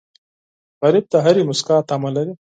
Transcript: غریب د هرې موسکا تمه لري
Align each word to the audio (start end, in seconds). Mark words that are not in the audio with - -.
غریب 0.81 1.05
د 1.09 1.15
هرې 1.25 1.41
موسکا 1.49 1.77
تمه 1.89 2.09
لري 2.15 2.33